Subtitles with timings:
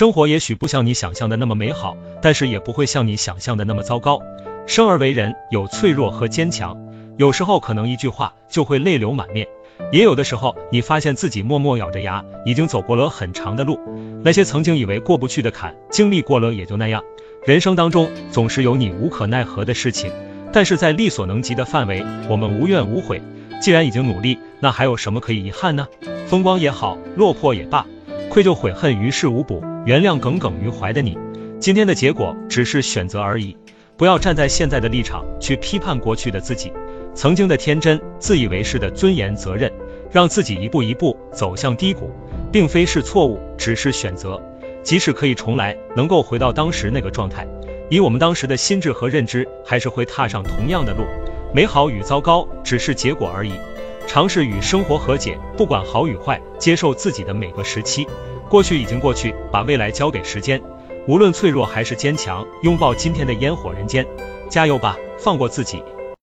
[0.00, 4.22] 生活也许不像你想象的那么美好，但是也不会像你想象的那么糟糕。
[4.66, 6.74] 生而为人，有脆弱和坚强，
[7.18, 9.46] 有时候可能一句话就会泪流满面，
[9.92, 13.78] 也有的时候你发现自己默默咬着牙，已经走过了很长的路。
[14.24, 17.04] 那些曾经以为过不去的坎，经历过了也就那样。
[17.44, 20.10] 人生当中总是有你无可奈何的事情，
[20.50, 23.20] 但是在力所能及的范围，我们无怨无悔。
[23.60, 25.86] 既然已经努力，那还有什么可以遗憾呢？
[26.26, 27.84] 风光也好，落魄也罢，
[28.30, 31.16] 愧疚悔恨于事无补，原谅耿耿于怀的你。
[31.58, 33.56] 今天的结果只是选择而已，
[33.96, 36.72] 不要站在现在的立场去批判过去的自己，
[37.14, 39.72] 曾经的天真、自以为是的尊严、责任，
[40.10, 42.10] 让自己一步一步走向低谷，
[42.52, 44.40] 并非是错误，只是选择。
[44.82, 47.46] 即使可以重来，能够回到当时那个状态，
[47.90, 51.04] 以我们当时的心智和认知，还是会踏上同样的路。
[51.54, 53.52] 美好与糟糕只是结果而已，
[54.06, 58.06] 尝试与生活和解，不管好与坏，接受自己的每个时期。
[58.50, 60.60] 过去已经过去，把未来交给时间。
[61.06, 64.04] 无论脆弱还是坚强，拥抱今天的烟火人间。
[64.48, 65.80] 加油吧，放过自己。